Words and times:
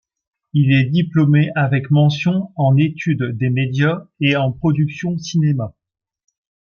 Il 0.53 0.73
est 0.73 0.89
diplômé 0.89 1.51
avec 1.53 1.91
mention 1.91 2.51
en 2.55 2.75
études 2.75 3.37
des 3.37 3.51
médias 3.51 4.07
et 4.19 4.35
en 4.35 4.51
production 4.51 5.15
cinéma. 5.19 5.75